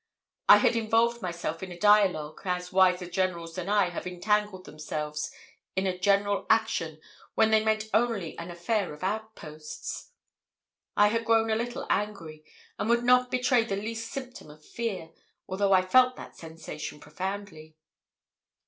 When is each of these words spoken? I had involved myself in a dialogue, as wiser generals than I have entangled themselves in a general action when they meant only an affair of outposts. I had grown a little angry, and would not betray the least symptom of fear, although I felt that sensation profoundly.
I 0.49 0.57
had 0.57 0.75
involved 0.75 1.21
myself 1.21 1.61
in 1.61 1.71
a 1.71 1.77
dialogue, 1.77 2.41
as 2.43 2.73
wiser 2.73 3.07
generals 3.07 3.53
than 3.53 3.69
I 3.69 3.89
have 3.91 4.07
entangled 4.07 4.65
themselves 4.65 5.31
in 5.75 5.85
a 5.85 5.95
general 5.95 6.47
action 6.49 6.99
when 7.35 7.51
they 7.51 7.63
meant 7.63 7.87
only 7.93 8.35
an 8.39 8.49
affair 8.49 8.95
of 8.95 9.03
outposts. 9.03 10.09
I 10.97 11.09
had 11.09 11.23
grown 11.23 11.51
a 11.51 11.55
little 11.55 11.85
angry, 11.87 12.43
and 12.79 12.89
would 12.89 13.03
not 13.03 13.29
betray 13.29 13.63
the 13.63 13.75
least 13.75 14.09
symptom 14.11 14.49
of 14.49 14.65
fear, 14.65 15.11
although 15.47 15.71
I 15.71 15.83
felt 15.83 16.15
that 16.15 16.35
sensation 16.35 16.99
profoundly. 16.99 17.75